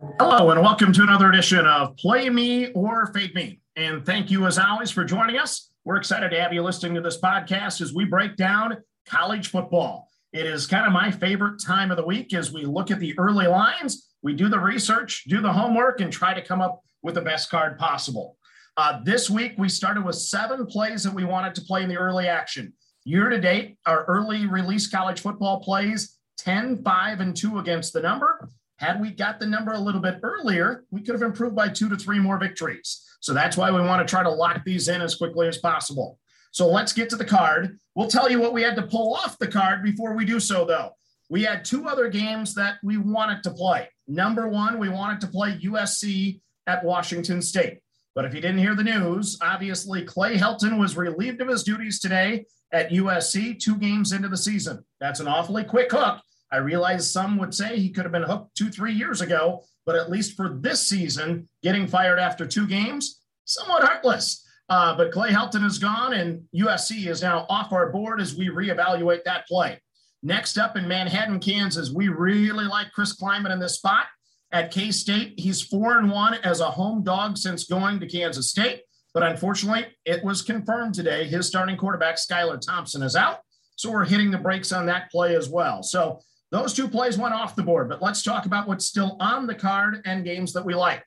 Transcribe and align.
Hello 0.00 0.50
and 0.50 0.60
welcome 0.60 0.92
to 0.92 1.02
another 1.02 1.28
edition 1.28 1.66
of 1.66 1.96
Play 1.96 2.30
Me 2.30 2.70
or 2.70 3.12
Fade 3.12 3.34
Me. 3.34 3.60
And 3.74 4.06
thank 4.06 4.30
you 4.30 4.46
as 4.46 4.56
always 4.56 4.92
for 4.92 5.04
joining 5.04 5.38
us. 5.38 5.72
We're 5.84 5.96
excited 5.96 6.30
to 6.30 6.40
have 6.40 6.52
you 6.52 6.62
listening 6.62 6.94
to 6.94 7.00
this 7.00 7.20
podcast 7.20 7.80
as 7.80 7.92
we 7.92 8.04
break 8.04 8.36
down 8.36 8.76
college 9.08 9.48
football. 9.48 10.08
It 10.32 10.46
is 10.46 10.68
kind 10.68 10.86
of 10.86 10.92
my 10.92 11.10
favorite 11.10 11.60
time 11.60 11.90
of 11.90 11.96
the 11.96 12.06
week 12.06 12.32
as 12.32 12.52
we 12.52 12.64
look 12.64 12.92
at 12.92 13.00
the 13.00 13.18
early 13.18 13.48
lines, 13.48 14.12
we 14.22 14.34
do 14.34 14.48
the 14.48 14.60
research, 14.60 15.24
do 15.24 15.40
the 15.40 15.52
homework, 15.52 16.00
and 16.00 16.12
try 16.12 16.32
to 16.32 16.42
come 16.42 16.60
up 16.60 16.80
with 17.02 17.16
the 17.16 17.20
best 17.20 17.50
card 17.50 17.76
possible. 17.76 18.36
Uh, 18.76 19.00
this 19.02 19.28
week, 19.28 19.54
we 19.58 19.68
started 19.68 20.04
with 20.04 20.14
seven 20.14 20.64
plays 20.66 21.02
that 21.02 21.14
we 21.14 21.24
wanted 21.24 21.56
to 21.56 21.62
play 21.62 21.82
in 21.82 21.88
the 21.88 21.98
early 21.98 22.28
action. 22.28 22.72
Year 23.02 23.28
to 23.30 23.40
date, 23.40 23.78
our 23.84 24.04
early 24.04 24.46
release 24.46 24.86
college 24.86 25.20
football 25.20 25.58
plays 25.58 26.16
10, 26.36 26.84
5, 26.84 27.20
and 27.20 27.36
2 27.36 27.58
against 27.58 27.92
the 27.92 28.00
number. 28.00 28.48
Had 28.78 29.00
we 29.00 29.10
got 29.10 29.40
the 29.40 29.46
number 29.46 29.72
a 29.72 29.78
little 29.78 30.00
bit 30.00 30.20
earlier, 30.22 30.84
we 30.90 31.02
could 31.02 31.14
have 31.14 31.22
improved 31.22 31.56
by 31.56 31.68
two 31.68 31.88
to 31.88 31.96
three 31.96 32.20
more 32.20 32.38
victories. 32.38 33.04
So 33.20 33.34
that's 33.34 33.56
why 33.56 33.72
we 33.72 33.80
want 33.80 34.06
to 34.06 34.10
try 34.10 34.22
to 34.22 34.30
lock 34.30 34.64
these 34.64 34.88
in 34.88 35.02
as 35.02 35.16
quickly 35.16 35.48
as 35.48 35.58
possible. 35.58 36.18
So 36.52 36.68
let's 36.68 36.92
get 36.92 37.10
to 37.10 37.16
the 37.16 37.24
card. 37.24 37.76
We'll 37.96 38.08
tell 38.08 38.30
you 38.30 38.40
what 38.40 38.52
we 38.52 38.62
had 38.62 38.76
to 38.76 38.86
pull 38.86 39.14
off 39.14 39.38
the 39.38 39.48
card 39.48 39.82
before 39.82 40.14
we 40.14 40.24
do 40.24 40.38
so, 40.38 40.64
though. 40.64 40.92
We 41.28 41.42
had 41.42 41.64
two 41.64 41.88
other 41.88 42.08
games 42.08 42.54
that 42.54 42.76
we 42.82 42.96
wanted 42.96 43.42
to 43.42 43.50
play. 43.50 43.88
Number 44.06 44.48
one, 44.48 44.78
we 44.78 44.88
wanted 44.88 45.20
to 45.22 45.26
play 45.26 45.58
USC 45.58 46.40
at 46.68 46.84
Washington 46.84 47.42
State. 47.42 47.80
But 48.14 48.24
if 48.24 48.34
you 48.34 48.40
didn't 48.40 48.58
hear 48.58 48.76
the 48.76 48.84
news, 48.84 49.38
obviously 49.42 50.04
Clay 50.04 50.36
Helton 50.36 50.78
was 50.78 50.96
relieved 50.96 51.40
of 51.40 51.48
his 51.48 51.64
duties 51.64 51.98
today 51.98 52.46
at 52.72 52.90
USC, 52.90 53.58
two 53.58 53.76
games 53.76 54.12
into 54.12 54.28
the 54.28 54.36
season. 54.36 54.84
That's 55.00 55.20
an 55.20 55.28
awfully 55.28 55.64
quick 55.64 55.90
hook. 55.90 56.20
I 56.50 56.56
realize 56.56 57.10
some 57.10 57.36
would 57.38 57.54
say 57.54 57.78
he 57.78 57.90
could 57.90 58.04
have 58.04 58.12
been 58.12 58.22
hooked 58.22 58.56
two, 58.56 58.70
three 58.70 58.92
years 58.92 59.20
ago, 59.20 59.64
but 59.84 59.96
at 59.96 60.10
least 60.10 60.36
for 60.36 60.58
this 60.60 60.86
season, 60.86 61.48
getting 61.62 61.86
fired 61.86 62.18
after 62.18 62.46
two 62.46 62.66
games, 62.66 63.20
somewhat 63.44 63.82
heartless. 63.82 64.44
Uh, 64.68 64.96
but 64.96 65.12
Clay 65.12 65.30
Helton 65.30 65.64
is 65.64 65.78
gone, 65.78 66.12
and 66.12 66.42
USC 66.54 67.06
is 67.06 67.22
now 67.22 67.46
off 67.48 67.72
our 67.72 67.90
board 67.90 68.20
as 68.20 68.34
we 68.34 68.48
reevaluate 68.48 69.24
that 69.24 69.46
play. 69.46 69.80
Next 70.22 70.58
up 70.58 70.76
in 70.76 70.88
Manhattan, 70.88 71.40
Kansas, 71.40 71.90
we 71.90 72.08
really 72.08 72.64
like 72.64 72.92
Chris 72.92 73.18
Klieman 73.18 73.52
in 73.52 73.60
this 73.60 73.76
spot. 73.76 74.06
At 74.50 74.70
K 74.70 74.90
State, 74.90 75.38
he's 75.38 75.62
four 75.62 75.98
and 75.98 76.10
one 76.10 76.34
as 76.34 76.60
a 76.60 76.70
home 76.70 77.02
dog 77.02 77.36
since 77.36 77.64
going 77.64 78.00
to 78.00 78.08
Kansas 78.08 78.50
State. 78.50 78.82
But 79.14 79.22
unfortunately, 79.22 79.86
it 80.04 80.24
was 80.24 80.42
confirmed 80.42 80.94
today 80.94 81.26
his 81.26 81.46
starting 81.46 81.76
quarterback, 81.76 82.16
Skylar 82.16 82.60
Thompson, 82.60 83.02
is 83.02 83.16
out. 83.16 83.40
So 83.76 83.90
we're 83.90 84.04
hitting 84.04 84.30
the 84.30 84.38
brakes 84.38 84.72
on 84.72 84.86
that 84.86 85.10
play 85.10 85.36
as 85.36 85.48
well. 85.48 85.82
So 85.82 86.20
those 86.50 86.72
two 86.72 86.88
plays 86.88 87.18
went 87.18 87.34
off 87.34 87.56
the 87.56 87.62
board, 87.62 87.88
but 87.88 88.02
let's 88.02 88.22
talk 88.22 88.46
about 88.46 88.66
what's 88.66 88.86
still 88.86 89.16
on 89.20 89.46
the 89.46 89.54
card 89.54 90.02
and 90.06 90.24
games 90.24 90.52
that 90.54 90.64
we 90.64 90.74
like. 90.74 91.04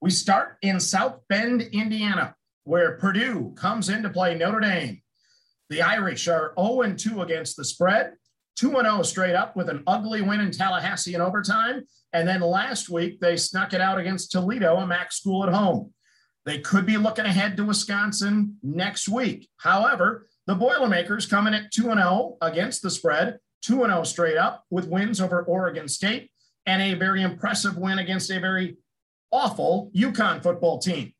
We 0.00 0.10
start 0.10 0.58
in 0.60 0.78
South 0.78 1.20
Bend, 1.28 1.62
Indiana, 1.62 2.34
where 2.64 2.98
Purdue 2.98 3.54
comes 3.56 3.88
in 3.88 4.02
to 4.02 4.10
play 4.10 4.34
Notre 4.34 4.60
Dame. 4.60 5.00
The 5.70 5.80
Irish 5.80 6.28
are 6.28 6.52
0 6.58 6.94
2 6.94 7.22
against 7.22 7.56
the 7.56 7.64
spread, 7.64 8.12
2 8.56 8.70
0 8.70 9.02
straight 9.02 9.34
up 9.34 9.56
with 9.56 9.70
an 9.70 9.82
ugly 9.86 10.20
win 10.20 10.40
in 10.40 10.50
Tallahassee 10.50 11.14
in 11.14 11.22
overtime. 11.22 11.84
And 12.12 12.28
then 12.28 12.42
last 12.42 12.90
week, 12.90 13.20
they 13.20 13.36
snuck 13.36 13.72
it 13.72 13.80
out 13.80 13.98
against 13.98 14.30
Toledo, 14.32 14.76
a 14.76 14.86
MAC 14.86 15.12
school 15.12 15.44
at 15.44 15.52
home. 15.52 15.92
They 16.44 16.58
could 16.58 16.84
be 16.84 16.98
looking 16.98 17.24
ahead 17.24 17.56
to 17.56 17.64
Wisconsin 17.64 18.58
next 18.62 19.08
week. 19.08 19.48
However, 19.56 20.28
the 20.46 20.54
Boilermakers 20.54 21.24
coming 21.24 21.54
at 21.54 21.72
2 21.72 21.84
0 21.84 22.36
against 22.42 22.82
the 22.82 22.90
spread, 22.90 23.38
2 23.64 23.76
0 23.76 24.02
straight 24.04 24.36
up 24.36 24.64
with 24.70 24.88
wins 24.88 25.20
over 25.20 25.42
Oregon 25.42 25.88
State 25.88 26.30
and 26.66 26.80
a 26.82 26.94
very 26.94 27.22
impressive 27.22 27.76
win 27.76 27.98
against 27.98 28.30
a 28.30 28.38
very 28.38 28.76
awful 29.30 29.90
UConn 29.94 30.42
football 30.42 30.78
team. 30.78 31.12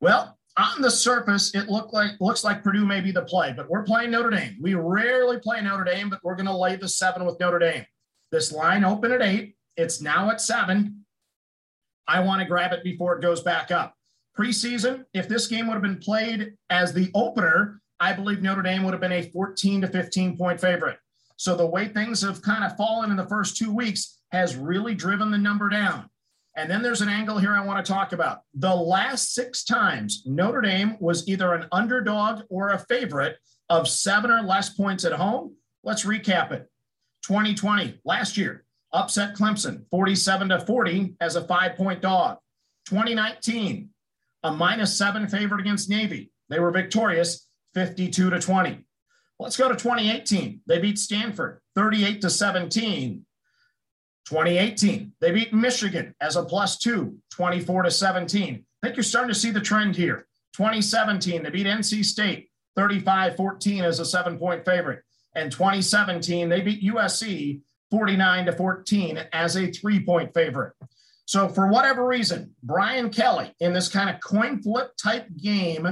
Well, 0.00 0.38
on 0.56 0.82
the 0.82 0.90
surface, 0.90 1.54
it 1.54 1.68
looked 1.68 1.92
like 1.92 2.12
looks 2.20 2.44
like 2.44 2.62
Purdue 2.64 2.84
may 2.84 3.00
be 3.00 3.12
the 3.12 3.22
play, 3.22 3.52
but 3.56 3.70
we're 3.70 3.84
playing 3.84 4.10
Notre 4.10 4.30
Dame. 4.30 4.56
We 4.60 4.74
rarely 4.74 5.38
play 5.38 5.60
Notre 5.60 5.84
Dame, 5.84 6.10
but 6.10 6.20
we're 6.22 6.34
going 6.34 6.46
to 6.46 6.56
lay 6.56 6.76
the 6.76 6.88
seven 6.88 7.24
with 7.24 7.38
Notre 7.40 7.58
Dame. 7.58 7.86
This 8.30 8.52
line 8.52 8.84
open 8.84 9.12
at 9.12 9.22
eight. 9.22 9.56
It's 9.76 10.02
now 10.02 10.30
at 10.30 10.40
seven. 10.40 11.04
I 12.06 12.20
want 12.20 12.40
to 12.40 12.48
grab 12.48 12.72
it 12.72 12.82
before 12.82 13.16
it 13.16 13.22
goes 13.22 13.42
back 13.42 13.70
up. 13.70 13.94
Preseason, 14.36 15.04
if 15.14 15.28
this 15.28 15.46
game 15.46 15.66
would 15.66 15.74
have 15.74 15.82
been 15.82 15.98
played 15.98 16.54
as 16.70 16.92
the 16.92 17.10
opener, 17.14 17.80
I 18.00 18.12
believe 18.12 18.42
Notre 18.42 18.62
Dame 18.62 18.82
would 18.84 18.94
have 18.94 19.00
been 19.00 19.12
a 19.12 19.30
14 19.30 19.82
to 19.82 19.88
15 19.88 20.36
point 20.36 20.60
favorite. 20.60 20.98
So 21.38 21.54
the 21.54 21.66
way 21.66 21.86
things 21.86 22.20
have 22.22 22.42
kind 22.42 22.64
of 22.64 22.76
fallen 22.76 23.12
in 23.12 23.16
the 23.16 23.28
first 23.28 23.56
two 23.56 23.72
weeks 23.72 24.18
has 24.32 24.56
really 24.56 24.94
driven 24.94 25.30
the 25.30 25.38
number 25.38 25.68
down. 25.68 26.10
And 26.56 26.68
then 26.68 26.82
there's 26.82 27.00
an 27.00 27.08
angle 27.08 27.38
here 27.38 27.54
I 27.54 27.64
want 27.64 27.84
to 27.84 27.92
talk 27.92 28.12
about. 28.12 28.40
The 28.54 28.74
last 28.74 29.34
six 29.34 29.62
times 29.62 30.24
Notre 30.26 30.60
Dame 30.60 30.96
was 30.98 31.28
either 31.28 31.54
an 31.54 31.68
underdog 31.70 32.42
or 32.50 32.70
a 32.70 32.78
favorite 32.80 33.36
of 33.68 33.88
seven 33.88 34.32
or 34.32 34.42
less 34.42 34.70
points 34.70 35.04
at 35.04 35.12
home. 35.12 35.54
Let's 35.84 36.04
recap 36.04 36.50
it. 36.50 36.68
2020, 37.22 38.00
last 38.04 38.36
year, 38.36 38.64
upset 38.92 39.36
Clemson 39.36 39.84
47 39.92 40.48
to 40.48 40.60
40 40.60 41.14
as 41.20 41.36
a 41.36 41.46
five 41.46 41.76
point 41.76 42.02
dog. 42.02 42.38
2019, 42.86 43.90
a 44.42 44.52
minus 44.52 44.98
seven 44.98 45.28
favorite 45.28 45.60
against 45.60 45.88
Navy. 45.88 46.32
They 46.48 46.58
were 46.58 46.72
victorious 46.72 47.46
52 47.74 48.30
to 48.30 48.40
20. 48.40 48.87
Let's 49.38 49.56
go 49.56 49.68
to 49.68 49.76
2018. 49.76 50.62
They 50.66 50.78
beat 50.78 50.98
Stanford 50.98 51.60
38 51.74 52.20
to 52.22 52.30
17. 52.30 53.24
2018, 54.26 55.12
they 55.22 55.30
beat 55.30 55.54
Michigan 55.54 56.14
as 56.20 56.36
a 56.36 56.42
plus 56.42 56.76
two, 56.76 57.16
24 57.30 57.84
to 57.84 57.90
17. 57.90 58.54
I 58.82 58.86
think 58.86 58.96
you're 58.96 59.02
starting 59.02 59.32
to 59.32 59.38
see 59.38 59.50
the 59.50 59.60
trend 59.60 59.96
here. 59.96 60.26
2017, 60.54 61.42
they 61.42 61.50
beat 61.50 61.66
NC 61.66 62.04
State 62.04 62.50
35 62.76 63.36
14 63.36 63.84
as 63.84 64.00
a 64.00 64.04
seven 64.04 64.38
point 64.38 64.64
favorite. 64.66 65.02
And 65.34 65.50
2017, 65.50 66.48
they 66.48 66.60
beat 66.60 66.82
USC 66.82 67.62
49 67.90 68.46
to 68.46 68.52
14 68.52 69.18
as 69.32 69.56
a 69.56 69.70
three 69.70 70.04
point 70.04 70.34
favorite. 70.34 70.74
So, 71.24 71.48
for 71.48 71.68
whatever 71.68 72.06
reason, 72.06 72.54
Brian 72.62 73.10
Kelly 73.10 73.54
in 73.60 73.72
this 73.72 73.88
kind 73.88 74.10
of 74.10 74.20
coin 74.20 74.62
flip 74.62 74.92
type 75.02 75.26
game 75.36 75.88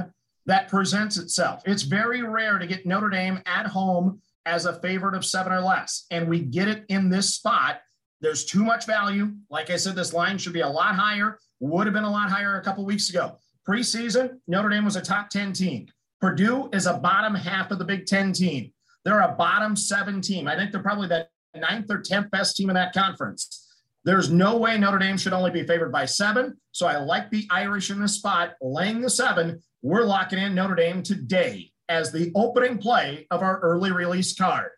that 0.47 0.67
presents 0.67 1.17
itself, 1.17 1.61
it's 1.65 1.83
very 1.83 2.23
rare 2.23 2.57
to 2.57 2.67
get 2.67 2.85
Notre 2.85 3.09
Dame 3.09 3.39
at 3.45 3.67
home 3.67 4.21
as 4.45 4.65
a 4.65 4.79
favorite 4.79 5.15
of 5.15 5.25
seven 5.25 5.53
or 5.53 5.61
less. 5.61 6.05
And 6.09 6.27
we 6.27 6.39
get 6.39 6.67
it 6.67 6.85
in 6.89 7.09
this 7.09 7.35
spot 7.35 7.81
there's 8.21 8.45
too 8.45 8.63
much 8.63 8.85
value. 8.85 9.31
Like 9.49 9.69
I 9.69 9.75
said, 9.75 9.95
this 9.95 10.13
line 10.13 10.37
should 10.37 10.53
be 10.53 10.61
a 10.61 10.67
lot 10.67 10.95
higher, 10.95 11.37
would 11.59 11.85
have 11.85 11.93
been 11.93 12.03
a 12.03 12.11
lot 12.11 12.29
higher 12.29 12.57
a 12.57 12.63
couple 12.63 12.85
weeks 12.85 13.09
ago. 13.09 13.37
Preseason, 13.67 14.39
Notre 14.47 14.69
Dame 14.69 14.85
was 14.85 14.95
a 14.95 15.01
top 15.01 15.29
10 15.29 15.53
team. 15.53 15.87
Purdue 16.19 16.69
is 16.73 16.87
a 16.87 16.97
bottom 16.97 17.35
half 17.35 17.69
of 17.69 17.77
the 17.77 17.85
Big 17.85 18.07
Ten 18.07 18.33
team. 18.33 18.71
They're 19.05 19.19
a 19.19 19.35
bottom 19.35 19.75
seven 19.75 20.19
team. 20.19 20.47
I 20.47 20.55
think 20.55 20.71
they're 20.71 20.81
probably 20.81 21.07
the 21.07 21.27
ninth 21.55 21.91
or 21.91 22.01
10th 22.01 22.31
best 22.31 22.55
team 22.55 22.69
in 22.69 22.73
that 22.73 22.93
conference. 22.93 23.65
There's 24.03 24.31
no 24.31 24.57
way 24.57 24.77
Notre 24.77 24.97
Dame 24.97 25.17
should 25.17 25.33
only 25.33 25.51
be 25.51 25.63
favored 25.63 25.91
by 25.91 26.05
seven. 26.05 26.57
So 26.71 26.87
I 26.87 26.97
like 26.97 27.29
the 27.29 27.45
Irish 27.51 27.91
in 27.91 28.01
this 28.01 28.15
spot, 28.15 28.53
laying 28.61 29.01
the 29.01 29.09
seven. 29.09 29.61
We're 29.87 30.03
locking 30.03 30.39
in 30.39 30.53
Notre 30.53 30.75
Dame 30.75 31.01
today 31.01 31.71
as 31.87 32.11
the 32.11 32.33
opening 32.35 32.77
play 32.77 33.25
of 33.31 33.41
our 33.41 33.57
early 33.61 33.93
release 33.93 34.37
card. 34.37 34.71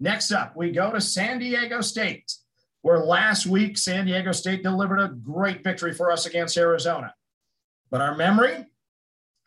Next 0.00 0.32
up, 0.32 0.56
we 0.56 0.70
go 0.70 0.90
to 0.90 0.98
San 0.98 1.40
Diego 1.40 1.82
State 1.82 2.32
where 2.80 3.00
last 3.00 3.44
week 3.44 3.76
San 3.76 4.06
Diego 4.06 4.32
State 4.32 4.62
delivered 4.62 4.98
a 4.98 5.08
great 5.08 5.62
victory 5.62 5.92
for 5.92 6.10
us 6.10 6.24
against 6.24 6.56
Arizona. 6.56 7.12
But 7.90 8.00
our 8.00 8.16
memory 8.16 8.64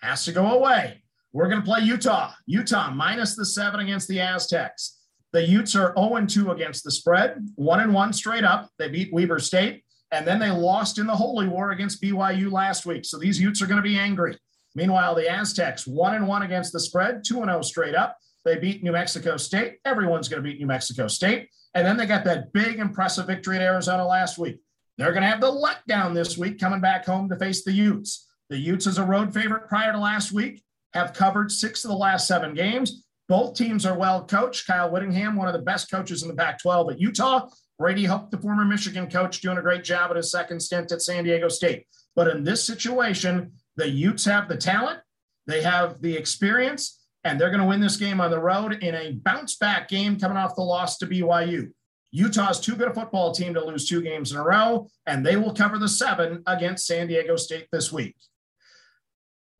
has 0.04 0.26
to 0.26 0.32
go 0.32 0.52
away. 0.52 1.02
We're 1.32 1.50
going 1.50 1.62
to 1.62 1.66
play 1.66 1.80
Utah. 1.80 2.34
Utah 2.46 2.92
minus 2.92 3.36
the 3.36 3.48
seven 3.48 3.80
against 3.80 4.08
the 4.08 4.22
Aztecs. 4.22 5.00
The 5.32 5.42
Utes 5.42 5.76
are 5.76 5.96
0 5.98 6.24
2 6.28 6.52
against 6.52 6.84
the 6.84 6.92
spread, 6.92 7.44
1 7.56 7.80
and 7.80 7.96
1 7.96 8.14
straight 8.14 8.44
up. 8.44 8.70
They 8.78 8.90
beat 8.90 9.12
Weber 9.12 9.40
State, 9.40 9.86
and 10.12 10.28
then 10.28 10.38
they 10.38 10.52
lost 10.52 11.00
in 11.00 11.08
the 11.08 11.16
Holy 11.16 11.48
War 11.48 11.72
against 11.72 12.00
BYU 12.00 12.52
last 12.52 12.86
week. 12.86 13.06
So 13.06 13.18
these 13.18 13.42
Utes 13.42 13.60
are 13.60 13.66
going 13.66 13.82
to 13.82 13.82
be 13.82 13.98
angry. 13.98 14.38
Meanwhile, 14.76 15.16
the 15.16 15.30
Aztecs 15.30 15.86
1 15.86 16.16
and 16.16 16.28
1 16.28 16.42
against 16.44 16.74
the 16.74 16.80
spread, 16.80 17.24
2 17.26 17.42
and 17.42 17.50
0 17.50 17.62
straight 17.62 17.96
up. 17.96 18.18
They 18.46 18.58
beat 18.58 18.84
New 18.84 18.92
Mexico 18.92 19.38
State. 19.38 19.78
Everyone's 19.86 20.28
going 20.28 20.44
to 20.44 20.50
beat 20.50 20.60
New 20.60 20.68
Mexico 20.68 21.08
State. 21.08 21.50
And 21.74 21.86
then 21.86 21.98
they 21.98 22.06
got 22.06 22.26
that 22.26 22.52
big, 22.54 22.80
impressive 22.80 23.28
victory 23.28 23.56
at 23.56 23.62
Arizona 23.62 24.06
last 24.06 24.38
week. 24.38 24.60
They're 24.98 25.12
going 25.12 25.24
to 25.24 25.30
have 25.30 25.42
the 25.42 25.48
letdown 25.48 26.14
this 26.14 26.38
week 26.38 26.60
coming 26.60 26.82
back 26.82 27.06
home 27.06 27.30
to 27.30 27.38
face 27.38 27.64
the 27.64 27.72
Utes. 27.72 28.28
The 28.50 28.58
Utes, 28.58 28.86
as 28.86 28.98
a 28.98 29.06
road 29.06 29.34
favorite 29.34 29.68
prior 29.68 29.92
to 29.92 29.98
last 29.98 30.32
week, 30.32 30.64
have 30.94 31.14
covered 31.14 31.52
six 31.52 31.84
of 31.84 31.90
the 31.90 31.98
last 31.98 32.28
seven 32.28 32.54
games. 32.54 33.06
Both 33.28 33.56
teams 33.56 33.86
are 33.86 33.98
well 33.98 34.26
coached. 34.26 34.68
Kyle 34.68 34.92
Whittingham, 34.92 35.36
one 35.36 35.48
of 35.48 35.54
the 35.54 35.62
best 35.62 35.90
coaches 35.90 36.22
in 36.22 36.28
the 36.28 36.36
Pac 36.36 36.62
12 36.62 36.92
at 36.92 37.00
Utah. 37.00 37.48
Brady 37.80 38.06
Hoke, 38.06 38.30
the 38.30 38.38
former 38.38 38.66
Michigan 38.66 39.10
coach, 39.10 39.42
doing 39.42 39.58
a 39.58 39.62
great 39.62 39.84
job 39.84 40.12
at 40.12 40.18
his 40.18 40.32
second 40.32 40.60
stint 40.60 40.92
at 40.92 41.02
San 41.02 41.24
Diego 41.24 41.48
State. 41.48 41.88
But 42.16 42.28
in 42.28 42.44
this 42.44 42.64
situation, 42.64 43.54
the 43.76 43.90
Utes 43.90 44.26
have 44.26 44.48
the 44.48 44.58
talent, 44.58 45.00
they 45.48 45.62
have 45.62 46.02
the 46.02 46.16
experience, 46.16 47.00
and 47.24 47.40
they're 47.40 47.50
going 47.50 47.62
to 47.62 47.68
win 47.68 47.80
this 47.80 47.98
game 47.98 48.20
on 48.20 48.32
the 48.32 48.40
road 48.40 48.84
in 48.84 48.96
a 48.96 49.14
bounce 49.14 49.56
back 49.56 49.88
game 49.88 50.20
coming 50.20 50.38
off 50.38 50.56
the 50.56 50.62
loss 50.62 50.98
to 50.98 51.08
BYU. 51.08 51.72
Utah's 52.12 52.60
too 52.60 52.76
good 52.76 52.90
a 52.90 52.94
football 52.94 53.34
team 53.34 53.56
to 53.56 53.66
lose 53.66 53.88
two 53.88 54.02
games 54.02 54.32
in 54.32 54.38
a 54.38 54.44
row, 54.44 54.88
and 55.08 55.26
they 55.26 55.36
will 55.36 55.54
cover 55.54 55.80
the 55.80 55.88
seven 55.88 56.44
against 56.46 56.86
San 56.86 57.08
Diego 57.08 57.36
State 57.36 57.68
this 57.72 57.92
week. 57.92 58.16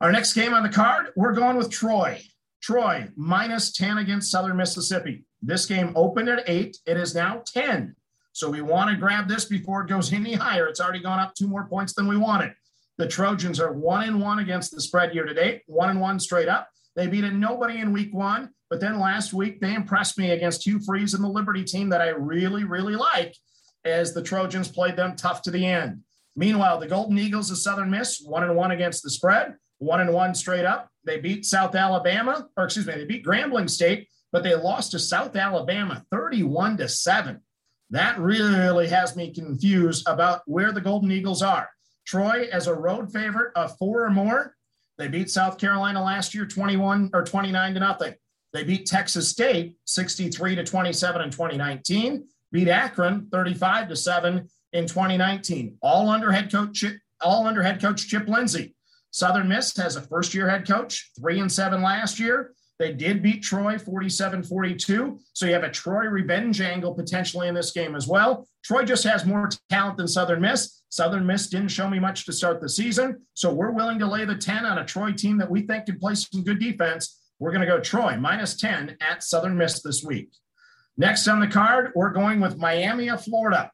Our 0.02 0.12
next 0.12 0.34
game 0.34 0.54
on 0.54 0.64
the 0.64 0.70
card, 0.70 1.08
we're 1.16 1.34
going 1.34 1.58
with 1.58 1.72
Troy. 1.72 2.22
Troy 2.62 3.10
minus 3.16 3.72
10 3.72 3.98
against 3.98 4.30
Southern 4.30 4.58
Mississippi. 4.58 5.26
This 5.42 5.66
game 5.66 5.94
opened 5.96 6.30
at 6.30 6.48
eight. 6.48 6.78
It 6.86 6.98
is 6.98 7.16
now 7.16 7.42
10. 7.46 7.96
So 8.34 8.50
we 8.50 8.62
want 8.62 8.90
to 8.90 8.98
grab 8.98 9.28
this 9.28 9.46
before 9.46 9.82
it 9.82 9.90
goes 9.90 10.14
any 10.14 10.34
higher. 10.34 10.68
It's 10.68 10.80
already 10.80 11.02
gone 11.02 11.20
up 11.20 11.36
two 11.36 11.48
more 11.48 11.68
points 11.68 11.94
than 11.94 12.08
we 12.08 12.18
wanted. 12.18 12.54
The 12.98 13.08
Trojans 13.08 13.60
are 13.60 13.74
one 13.74 14.08
and 14.08 14.22
one 14.22 14.40
against 14.40 14.72
the 14.72 14.82
spread 14.82 15.16
year 15.16 15.26
to 15.26 15.34
date, 15.34 15.64
one 15.66 15.90
and 15.90 16.00
one 16.00 16.20
straight 16.20 16.48
up. 16.48 16.70
They 16.96 17.08
beat 17.08 17.24
a 17.24 17.32
nobody 17.32 17.80
in 17.80 17.92
week 17.92 18.14
one, 18.14 18.52
but 18.70 18.80
then 18.80 19.00
last 19.00 19.34
week 19.34 19.60
they 19.60 19.74
impressed 19.74 20.18
me 20.18 20.32
against 20.32 20.66
Hugh 20.66 20.80
Freeze 20.80 21.14
and 21.14 21.24
the 21.24 21.28
Liberty 21.28 21.64
team 21.64 21.90
that 21.90 22.02
I 22.02 22.10
really, 22.10 22.64
really 22.64 22.96
like 22.96 23.36
as 23.84 24.14
the 24.14 24.22
Trojans 24.22 24.68
played 24.68 24.96
them 24.96 25.16
tough 25.16 25.42
to 25.44 25.52
the 25.52 25.66
end. 25.66 26.02
Meanwhile, 26.36 26.80
the 26.80 26.88
Golden 26.88 27.18
Eagles 27.18 27.52
of 27.52 27.58
Southern 27.58 27.90
Miss, 27.90 28.22
one 28.22 28.44
and 28.44 28.56
one 28.56 28.72
against 28.72 29.04
the 29.04 29.10
spread, 29.10 29.56
one 29.80 30.02
and 30.02 30.14
one 30.14 30.34
straight 30.34 30.66
up. 30.66 30.90
They 31.04 31.20
beat 31.20 31.46
South 31.46 31.76
Alabama, 31.76 32.48
or 32.56 32.66
excuse 32.66 32.88
me, 32.88 32.94
they 32.94 33.06
beat 33.06 33.26
Grambling 33.26 33.70
State, 33.70 34.08
but 34.32 34.44
they 34.44 34.56
lost 34.56 34.92
to 34.92 35.00
South 35.00 35.36
Alabama 35.36 36.06
31 36.12 36.78
to 36.78 36.88
7. 36.88 37.42
That 37.90 38.18
really 38.18 38.88
has 38.88 39.16
me 39.16 39.34
confused 39.34 40.08
about 40.08 40.42
where 40.46 40.72
the 40.72 40.82
Golden 40.82 41.12
Eagles 41.12 41.44
are. 41.44 41.70
Troy 42.06 42.48
as 42.52 42.68
a 42.68 42.74
road 42.74 43.12
favorite 43.12 43.52
of 43.56 43.78
four 43.78 44.04
or 44.04 44.10
more. 44.10 44.56
They 44.98 45.08
beat 45.08 45.30
South 45.30 45.58
Carolina 45.58 46.04
last 46.04 46.36
year 46.36 46.46
21 46.46 47.12
or 47.14 47.24
29 47.24 47.74
to 47.74 47.80
nothing. 47.80 48.14
They 48.52 48.64
beat 48.64 48.86
Texas 48.86 49.28
State 49.30 49.78
63 49.86 50.56
to 50.56 50.64
27 50.64 51.22
in 51.22 51.32
2019, 51.32 52.28
beat 52.52 52.68
Akron 52.68 53.28
35 53.32 53.90
to 53.90 53.96
7 53.96 54.48
in 54.74 54.88
2019. 54.88 55.78
All 55.82 56.10
under 56.10 56.32
head 56.32 56.52
coach 56.52 56.86
all 57.22 57.48
under 57.48 57.64
head 57.64 57.82
coach 57.82 58.08
Chip 58.08 58.28
Lindsey. 58.28 58.76
Southern 59.12 59.48
Miss 59.48 59.76
has 59.78 59.96
a 59.96 60.02
first 60.02 60.34
year 60.34 60.50
head 60.50 60.68
coach, 60.68 61.12
3 61.20 61.40
and 61.40 61.52
7 61.52 61.82
last 61.82 62.20
year. 62.20 62.54
They 62.84 62.92
did 62.92 63.24
beat 63.24 63.42
Troy 63.42 63.80
47 63.80 64.44
42. 64.44 65.18
So 65.32 65.46
you 65.46 65.54
have 65.54 65.64
a 65.64 65.70
Troy 65.70 66.08
revenge 66.08 66.60
angle 66.60 66.94
potentially 66.94 67.48
in 67.48 67.54
this 67.54 67.72
game 67.72 67.96
as 67.96 68.10
well. 68.10 68.46
Troy 68.62 68.84
just 68.84 69.06
has 69.06 69.26
more 69.26 69.48
talent 69.70 69.96
than 69.96 70.08
Southern 70.10 70.42
Miss. 70.42 70.82
Southern 70.90 71.26
Miss 71.26 71.48
didn't 71.48 71.70
show 71.70 71.90
me 71.90 71.98
much 71.98 72.26
to 72.26 72.34
start 72.34 72.60
the 72.60 72.68
season. 72.68 73.22
So 73.36 73.54
we're 73.54 73.72
willing 73.72 74.00
to 74.00 74.06
lay 74.06 74.26
the 74.26 74.36
10 74.36 74.66
on 74.66 74.80
a 74.80 74.86
Troy 74.86 75.14
team 75.14 75.38
that 75.38 75.50
we 75.50 75.62
think 75.62 75.86
can 75.86 75.98
play 75.98 76.14
some 76.16 76.44
good 76.44 76.60
defense. 76.60 77.22
We're 77.40 77.52
going 77.52 77.62
to 77.62 77.68
go 77.68 77.80
Troy 77.80 78.18
minus 78.18 78.58
10 78.58 78.98
at 79.00 79.24
Southern 79.24 79.58
Miss 79.58 79.82
this 79.82 80.04
week. 80.04 80.34
Next 80.98 81.26
on 81.30 81.40
the 81.40 81.48
card, 81.48 81.94
we're 81.96 82.12
going 82.12 82.42
with 82.42 82.58
Miami 82.58 83.10
of 83.10 83.24
Florida, 83.24 83.72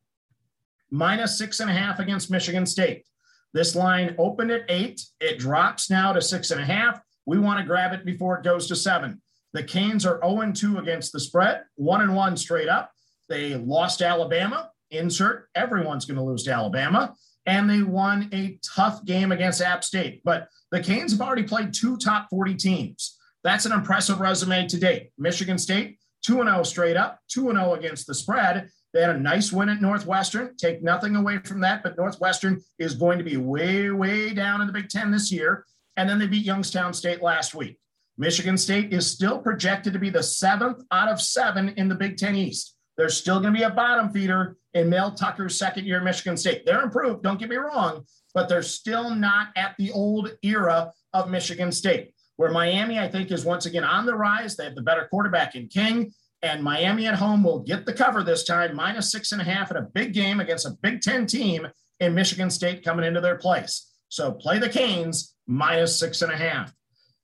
minus 0.92 1.36
six 1.36 1.60
and 1.62 1.70
a 1.72 1.74
half 1.74 1.98
against 1.98 2.30
Michigan 2.30 2.68
State. 2.68 3.08
This 3.56 3.76
line 3.76 4.14
opened 4.20 4.52
at 4.52 4.70
eight. 4.70 5.02
It 5.20 5.40
drops 5.40 5.90
now 5.90 6.14
to 6.14 6.22
six 6.22 6.52
and 6.52 6.62
a 6.62 6.66
half. 6.66 7.02
We 7.26 7.40
want 7.40 7.60
to 7.60 7.66
grab 7.66 7.94
it 7.94 8.06
before 8.06 8.38
it 8.38 8.44
goes 8.44 8.68
to 8.68 8.76
seven. 8.76 9.22
The 9.54 9.64
Canes 9.64 10.06
are 10.06 10.20
0 10.24 10.52
2 10.52 10.78
against 10.78 11.12
the 11.12 11.20
spread, 11.20 11.64
1 11.76 12.14
1 12.14 12.38
straight 12.38 12.70
up. 12.70 12.92
They 13.28 13.56
lost 13.56 14.02
Alabama. 14.02 14.72
Insert, 14.92 15.50
everyone's 15.56 16.06
going 16.06 16.18
to 16.18 16.24
lose 16.24 16.44
to 16.44 16.52
Alabama. 16.52 17.16
And 17.46 17.70
they 17.70 17.82
won 17.82 18.30
a 18.34 18.60
tough 18.64 19.04
game 19.06 19.32
against 19.32 19.62
App 19.62 19.84
State. 19.84 20.22
But 20.24 20.50
the 20.72 20.82
Canes 20.82 21.12
have 21.12 21.22
already 21.22 21.44
played 21.44 21.74
two 21.74 21.98
top 21.98 22.28
40 22.30 22.56
teams. 22.56 23.18
That's 23.44 23.66
an 23.66 23.72
impressive 23.72 24.20
resume 24.20 24.68
to 24.68 24.80
date. 24.80 25.12
Michigan 25.18 25.58
State, 25.58 25.98
2 26.24 26.44
0 26.44 26.64
straight 26.64 26.98
up, 26.98 27.20
2 27.30 27.52
0 27.52 27.74
against 27.74 28.06
the 28.06 28.14
spread. 28.14 28.70
They 28.94 29.02
had 29.02 29.16
a 29.16 29.20
nice 29.20 29.52
win 29.52 29.70
at 29.70 29.82
Northwestern. 29.82 30.58
Take 30.58 30.84
nothing 30.84 31.16
away 31.16 31.38
from 31.40 31.62
that, 31.62 31.84
but 31.84 31.96
Northwestern 31.98 32.62
is 32.80 32.96
going 32.96 33.20
to 33.20 33.24
be 33.24 33.38
way, 33.38 33.92
way 33.92 34.34
down 34.34 34.62
in 34.62 34.68
the 34.68 34.74
Big 34.74 34.90
Ten 34.90 35.12
this 35.12 35.32
year 35.32 35.66
and 35.98 36.10
then 36.10 36.20
they 36.20 36.28
beat 36.28 36.46
Youngstown 36.46 36.94
State 36.94 37.22
last 37.22 37.54
week. 37.56 37.78
Michigan 38.18 38.58
State 38.58 38.94
is 38.94 39.10
still 39.10 39.40
projected 39.40 39.94
to 39.94 40.00
be 40.00 40.10
the 40.10 40.24
seventh 40.24 40.84
out 40.92 41.08
of 41.08 41.22
seven 41.22 41.70
in 41.78 41.88
the 41.88 41.96
Big 41.96 42.18
Ten 42.18 42.36
East. 42.36 42.76
There's 42.98 43.16
still 43.16 43.40
going 43.40 43.54
to 43.54 43.58
be 43.60 43.64
a 43.64 43.70
bottom 43.70 44.10
feeder 44.12 44.58
in 44.74 44.90
Mel 44.90 45.14
Tucker's 45.14 45.58
second 45.58 45.86
year 45.86 46.02
Michigan 46.02 46.36
State. 46.36 46.66
They're 46.66 46.84
improved, 46.84 47.24
don't 47.24 47.40
get 47.40 47.50
me 47.50 47.56
wrong, 47.56 48.06
but 48.34 48.50
they're 48.50 48.62
still 48.62 49.10
not 49.10 49.48
at 49.56 49.76
the 49.78 49.92
old 49.92 50.36
era 50.44 50.92
of 51.14 51.30
Michigan 51.30 51.72
State, 51.72 52.14
where 52.36 52.52
Miami, 52.52 53.00
I 53.00 53.08
think, 53.08 53.32
is 53.32 53.46
once 53.46 53.66
again 53.66 53.86
on 53.86 54.06
the 54.06 54.16
rise. 54.16 54.58
They 54.58 54.66
have 54.66 54.76
the 54.76 54.82
better 54.82 55.08
quarterback 55.10 55.56
in 55.56 55.68
King, 55.68 56.12
and 56.42 56.64
Miami 56.64 57.08
at 57.08 57.16
home 57.16 57.42
will 57.42 57.60
get 57.60 57.86
the 57.86 57.94
cover 57.94 58.22
this 58.22 58.44
time, 58.44 58.76
minus 58.76 59.12
six 59.12 59.32
and 59.32 59.42
a 59.42 59.46
half 59.46 59.72
in 59.72 59.78
a 59.78 59.82
big 59.82 60.14
game 60.14 60.42
against 60.42 60.66
a 60.68 60.78
Big 60.82 61.02
Ten 61.02 61.26
team 61.26 61.68
in 62.00 62.14
Michigan 62.14 62.50
State 62.50 62.84
coming 62.84 63.06
into 63.06 63.22
their 63.22 63.38
place. 63.38 63.89
So 64.10 64.32
play 64.32 64.60
the 64.60 64.70
Canes 64.70 65.36
minus 65.48 65.98
six 65.98 66.22
and 66.22 66.32
a 66.32 66.38
half. 66.38 66.74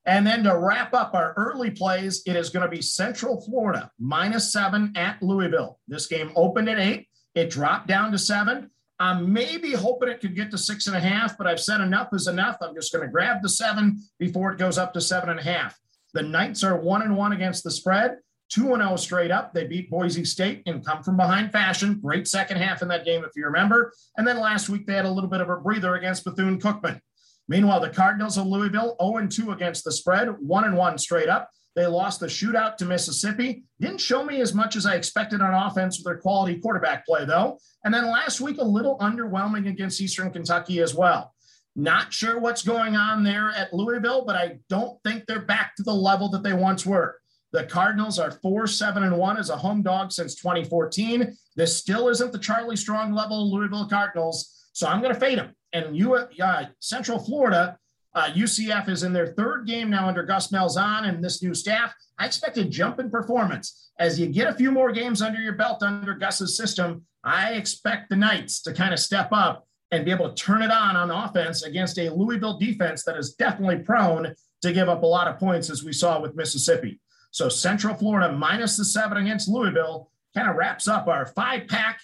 And 0.06 0.26
then 0.26 0.44
to 0.44 0.58
wrap 0.58 0.94
up 0.94 1.16
our 1.16 1.34
early 1.36 1.72
plays, 1.72 2.22
it 2.28 2.36
is 2.36 2.52
going 2.52 2.64
to 2.64 2.76
be 2.76 2.82
Central 2.82 3.42
Florida 3.42 3.92
minus 4.00 4.54
seven 4.54 4.94
at 4.96 5.22
Louisville. 5.22 5.80
This 5.88 6.06
game 6.06 6.32
opened 6.36 6.70
at 6.70 6.80
eight, 6.80 7.08
it 7.34 7.50
dropped 7.50 7.88
down 7.88 8.12
to 8.12 8.20
seven. 8.20 8.70
I'm 9.00 9.34
maybe 9.34 9.74
hoping 9.74 10.08
it 10.08 10.22
could 10.22 10.36
get 10.36 10.52
to 10.52 10.58
six 10.58 10.88
and 10.88 10.96
a 10.96 11.02
half, 11.02 11.38
but 11.38 11.48
I've 11.48 11.60
said 11.60 11.82
enough 11.82 12.10
is 12.14 12.28
enough. 12.28 12.58
I'm 12.62 12.76
just 12.76 12.94
going 12.94 13.06
to 13.06 13.12
grab 13.12 13.42
the 13.42 13.50
seven 13.50 14.02
before 14.20 14.54
it 14.54 14.58
goes 14.58 14.78
up 14.78 14.94
to 14.94 15.02
seven 15.02 15.30
and 15.30 15.40
a 15.40 15.44
half. 15.44 15.78
The 16.14 16.22
Knights 16.22 16.64
are 16.64 16.80
one 16.80 17.02
and 17.02 17.18
one 17.18 17.34
against 17.34 17.66
the 17.66 17.72
spread, 17.72 18.20
two 18.50 18.74
and 18.74 18.82
zero 18.82 18.94
oh 18.94 18.96
straight 18.96 19.32
up. 19.32 19.54
They 19.54 19.66
beat 19.66 19.90
Boise 19.90 20.26
State 20.26 20.64
and 20.66 20.86
come 20.86 21.04
from 21.04 21.18
behind 21.18 21.52
fashion. 21.52 22.00
Great 22.02 22.28
second 22.28 22.58
half 22.58 22.82
in 22.82 22.88
that 22.90 23.06
game, 23.06 23.24
if 23.24 23.32
you 23.36 23.46
remember. 23.46 23.94
And 24.18 24.28
then 24.28 24.40
last 24.40 24.70
week 24.70 24.86
they 24.86 24.94
had 24.94 25.06
a 25.06 25.12
little 25.12 25.30
bit 25.30 25.42
of 25.42 25.50
a 25.50 25.58
breather 25.58 25.96
against 25.96 26.24
Bethune 26.24 26.60
Cookman. 26.60 27.00
Meanwhile, 27.48 27.82
the 27.82 27.90
Cardinals 27.90 28.38
of 28.38 28.48
Louisville 28.48 28.96
0 29.02 29.28
2 29.28 29.52
against 29.52 29.84
the 29.84 29.92
spread, 29.92 30.30
1 30.40 30.76
1 30.76 30.98
straight 30.98 31.30
up. 31.30 31.50
They 31.76 31.86
lost 31.86 32.22
the 32.22 32.28
shootout 32.28 32.78
to 32.78 32.86
Mississippi. 32.86 33.66
Didn't 33.82 34.00
show 34.00 34.24
me 34.24 34.40
as 34.40 34.54
much 34.54 34.78
as 34.78 34.86
I 34.86 34.96
expected 34.96 35.42
on 35.42 35.54
offense 35.54 35.98
with 35.98 36.06
their 36.06 36.18
quality 36.18 36.58
quarterback 36.58 37.06
play, 37.06 37.26
though. 37.26 37.60
And 37.84 37.94
then 37.94 38.10
last 38.10 38.40
week, 38.40 38.60
a 38.60 38.64
little 38.64 38.98
underwhelming 39.00 39.68
against 39.68 40.00
Eastern 40.00 40.32
Kentucky 40.32 40.80
as 40.80 40.96
well. 40.96 41.34
Not 41.76 42.14
sure 42.14 42.40
what's 42.40 42.64
going 42.64 42.96
on 42.96 43.24
there 43.24 43.50
at 43.50 43.74
Louisville, 43.74 44.24
but 44.26 44.38
I 44.38 44.60
don't 44.70 44.98
think 45.04 45.26
they're 45.26 45.42
back 45.42 45.76
to 45.76 45.84
the 45.84 45.94
level 45.94 46.30
that 46.30 46.44
they 46.44 46.54
once 46.54 46.86
were. 46.86 47.20
The 47.56 47.64
Cardinals 47.64 48.20
are 48.20 48.32
4 48.32 48.68
7 48.68 49.04
and 49.04 49.18
1 49.18 49.38
as 49.38 49.50
a 49.50 49.56
home 49.56 49.82
dog 49.82 50.12
since 50.12 50.36
2014. 50.36 51.38
This 51.56 51.78
still 51.78 52.10
isn't 52.10 52.34
the 52.34 52.38
Charlie 52.38 52.76
Strong 52.76 53.14
level 53.14 53.50
Louisville 53.50 53.88
Cardinals. 53.88 54.68
So 54.74 54.88
I'm 54.88 55.02
going 55.02 55.14
to 55.14 55.20
fade 55.20 55.38
them 55.38 55.56
and 55.72 55.96
you, 55.96 56.16
uh, 56.16 56.66
Central 56.82 57.18
Florida, 57.18 57.78
uh, 58.14 58.30
UCF 58.34 58.90
is 58.90 59.04
in 59.04 59.14
their 59.14 59.28
third 59.28 59.68
game 59.68 59.90
now 59.90 60.10
under 60.10 60.24
Gus 60.24 60.52
Malzahn 60.52 61.08
and 61.08 61.24
this 61.24 61.42
new 61.42 61.54
staff. 61.54 61.94
I 62.20 62.26
expect 62.26 62.58
a 62.58 62.66
jump 62.66 63.00
in 63.00 63.10
performance 63.10 63.92
as 63.98 64.20
you 64.20 64.28
get 64.28 64.50
a 64.50 64.54
few 64.54 64.70
more 64.70 64.92
games 64.92 65.22
under 65.22 65.40
your 65.40 65.54
belt 65.54 65.82
under 65.82 66.14
Gus's 66.14 66.58
system. 66.58 67.06
I 67.24 67.54
expect 67.54 68.10
the 68.10 68.18
Knights 68.18 68.62
to 68.64 68.74
kind 68.74 68.94
of 68.94 69.00
step 69.00 69.30
up 69.32 69.66
and 69.92 70.04
be 70.04 70.12
able 70.12 70.30
to 70.30 70.36
turn 70.36 70.62
it 70.62 70.72
on 70.72 70.98
on 70.98 71.10
offense 71.10 71.64
against 71.64 71.98
a 72.00 72.10
Louisville 72.10 72.58
defense 72.58 73.06
that 73.06 73.16
is 73.16 73.36
definitely 73.36 73.80
prone 73.80 74.34
to 74.62 74.74
give 74.74 74.90
up 74.90 75.04
a 75.04 75.06
lot 75.06 75.28
of 75.28 75.40
points, 75.40 75.70
as 75.70 75.84
we 75.84 75.94
saw 75.94 76.20
with 76.20 76.36
Mississippi. 76.36 77.00
So 77.36 77.50
Central 77.50 77.94
Florida 77.94 78.32
minus 78.32 78.78
the 78.78 78.86
seven 78.86 79.18
against 79.18 79.50
Louisville 79.50 80.10
kind 80.34 80.50
of 80.50 80.56
wraps 80.56 80.88
up 80.88 81.10
our 81.10 81.26
five 81.26 81.68
pack 81.68 82.00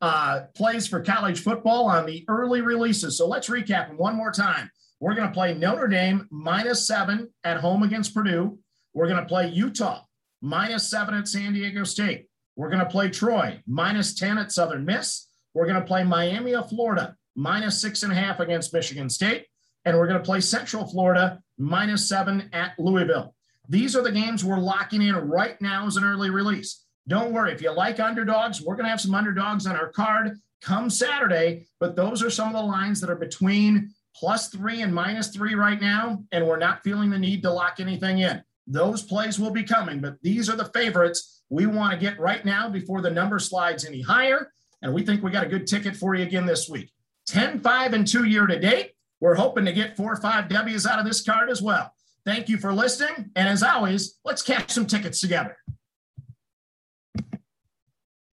uh, 0.00 0.42
plays 0.54 0.86
for 0.86 1.02
college 1.02 1.40
football 1.40 1.86
on 1.86 2.06
the 2.06 2.24
early 2.28 2.60
releases. 2.60 3.18
So 3.18 3.26
let's 3.26 3.48
recap 3.48 3.88
them 3.88 3.96
one 3.96 4.14
more 4.14 4.30
time. 4.30 4.70
We're 5.00 5.16
going 5.16 5.26
to 5.26 5.34
play 5.34 5.54
Notre 5.54 5.88
Dame 5.88 6.28
minus 6.30 6.86
seven 6.86 7.28
at 7.42 7.56
home 7.56 7.82
against 7.82 8.14
Purdue. 8.14 8.60
We're 8.94 9.08
going 9.08 9.20
to 9.20 9.26
play 9.26 9.48
Utah 9.48 10.02
minus 10.40 10.88
seven 10.88 11.14
at 11.14 11.26
San 11.26 11.54
Diego 11.54 11.82
State. 11.82 12.28
We're 12.54 12.70
going 12.70 12.84
to 12.84 12.88
play 12.88 13.10
Troy 13.10 13.60
minus 13.66 14.14
10 14.14 14.38
at 14.38 14.52
Southern 14.52 14.84
Miss. 14.84 15.26
We're 15.52 15.66
going 15.66 15.80
to 15.80 15.84
play 15.86 16.04
Miami 16.04 16.54
of 16.54 16.68
Florida 16.68 17.16
minus 17.34 17.80
six 17.80 18.04
and 18.04 18.12
a 18.12 18.14
half 18.14 18.38
against 18.38 18.72
Michigan 18.72 19.10
State. 19.10 19.46
And 19.84 19.96
we're 19.96 20.06
going 20.06 20.20
to 20.20 20.24
play 20.24 20.40
Central 20.40 20.86
Florida 20.86 21.42
minus 21.58 22.08
seven 22.08 22.50
at 22.52 22.78
Louisville. 22.78 23.34
These 23.68 23.96
are 23.96 24.02
the 24.02 24.12
games 24.12 24.44
we're 24.44 24.58
locking 24.58 25.02
in 25.02 25.14
right 25.16 25.60
now 25.60 25.86
as 25.86 25.96
an 25.96 26.04
early 26.04 26.30
release. 26.30 26.84
Don't 27.08 27.32
worry, 27.32 27.52
if 27.52 27.62
you 27.62 27.70
like 27.70 28.00
underdogs, 28.00 28.60
we're 28.60 28.74
going 28.74 28.84
to 28.84 28.90
have 28.90 29.00
some 29.00 29.14
underdogs 29.14 29.66
on 29.66 29.76
our 29.76 29.90
card 29.90 30.38
come 30.60 30.90
Saturday, 30.90 31.66
but 31.78 31.94
those 31.94 32.22
are 32.22 32.30
some 32.30 32.48
of 32.48 32.54
the 32.54 32.62
lines 32.62 33.00
that 33.00 33.10
are 33.10 33.16
between 33.16 33.90
plus 34.14 34.48
three 34.48 34.82
and 34.82 34.94
minus 34.94 35.28
three 35.28 35.54
right 35.54 35.80
now, 35.80 36.24
and 36.32 36.46
we're 36.46 36.58
not 36.58 36.82
feeling 36.82 37.10
the 37.10 37.18
need 37.18 37.42
to 37.42 37.50
lock 37.50 37.78
anything 37.78 38.18
in. 38.18 38.42
Those 38.66 39.02
plays 39.02 39.38
will 39.38 39.50
be 39.50 39.62
coming, 39.62 40.00
but 40.00 40.16
these 40.22 40.48
are 40.48 40.56
the 40.56 40.70
favorites 40.74 41.42
we 41.50 41.66
want 41.66 41.92
to 41.92 41.98
get 41.98 42.18
right 42.18 42.44
now 42.44 42.68
before 42.68 43.00
the 43.00 43.10
number 43.10 43.38
slides 43.38 43.84
any 43.84 44.00
higher. 44.00 44.52
And 44.82 44.92
we 44.92 45.04
think 45.04 45.22
we 45.22 45.30
got 45.30 45.44
a 45.44 45.48
good 45.48 45.66
ticket 45.66 45.96
for 45.96 46.14
you 46.14 46.24
again 46.24 46.46
this 46.46 46.68
week. 46.68 46.90
10, 47.28 47.60
5, 47.60 47.92
and 47.92 48.06
2 48.06 48.24
year 48.24 48.46
to 48.46 48.58
date. 48.58 48.92
We're 49.20 49.34
hoping 49.34 49.64
to 49.64 49.72
get 49.72 49.96
four 49.96 50.12
or 50.12 50.20
five 50.20 50.48
W's 50.48 50.86
out 50.86 50.98
of 50.98 51.06
this 51.06 51.22
card 51.22 51.48
as 51.48 51.62
well. 51.62 51.92
Thank 52.26 52.48
you 52.48 52.58
for 52.58 52.74
listening. 52.74 53.30
And 53.36 53.48
as 53.48 53.62
always, 53.62 54.18
let's 54.24 54.42
catch 54.42 54.72
some 54.72 54.86
tickets 54.86 55.20
together. 55.20 55.56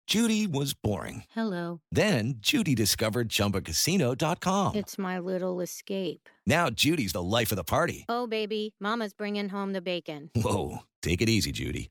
Judy 0.08 0.46
was 0.46 0.74
boring. 0.74 1.24
Hello. 1.30 1.80
Then 1.90 2.34
Judy 2.38 2.74
discovered 2.74 3.28
chumbacasino.com. 3.28 4.76
It's 4.76 4.98
my 4.98 5.18
little 5.18 5.60
escape. 5.60 6.28
Now 6.46 6.70
Judy's 6.70 7.12
the 7.12 7.22
life 7.22 7.50
of 7.50 7.56
the 7.56 7.64
party. 7.64 8.04
Oh, 8.08 8.26
baby, 8.26 8.74
Mama's 8.80 9.14
bringing 9.14 9.48
home 9.48 9.72
the 9.72 9.80
bacon. 9.80 10.30
Whoa. 10.36 10.78
Take 11.02 11.22
it 11.22 11.28
easy, 11.28 11.52
Judy. 11.52 11.90